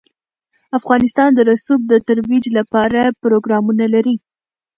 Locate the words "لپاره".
2.57-3.01